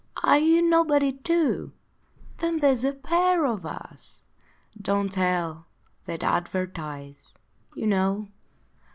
[0.23, 1.73] Are you Nobody too?
[2.39, 4.23] Then there's a pair of us!
[4.81, 5.67] Dont tell!
[6.05, 7.35] they'd advertise
[7.75, 8.27] you know!